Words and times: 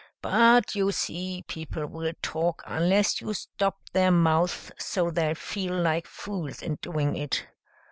But 0.23 0.73
you 0.73 0.91
see 0.91 1.45
people 1.47 1.85
will 1.85 2.13
talk 2.23 2.63
unless 2.65 3.21
you 3.21 3.35
stop 3.35 3.77
their 3.93 4.09
mouths 4.09 4.71
so 4.79 5.11
they'll 5.11 5.35
feel 5.35 5.79
like 5.79 6.07
fools 6.07 6.63
in 6.63 6.79
doing 6.81 7.15
it. 7.15 7.45